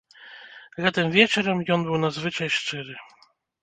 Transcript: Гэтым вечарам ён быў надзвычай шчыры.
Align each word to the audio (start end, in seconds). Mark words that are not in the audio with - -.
Гэтым 0.85 1.13
вечарам 1.17 1.63
ён 1.79 1.87
быў 1.91 2.03
надзвычай 2.07 2.49
шчыры. 2.61 2.93